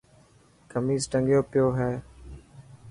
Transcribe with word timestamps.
کميس 0.71 1.03
ٽنگيو 1.11 1.41
پيو 1.51 1.67
هي. 1.77 1.93